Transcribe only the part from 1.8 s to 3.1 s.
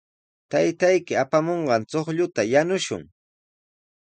chuqlluta yanushun.